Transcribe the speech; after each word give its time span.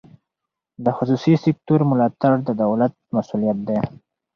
د 0.83 0.85
خصوصي 0.97 1.33
سکتور 1.45 1.79
ملاتړ 1.89 2.33
د 2.47 2.49
دولت 2.63 2.93
مسوولیت 3.15 3.57
دی. 3.67 3.79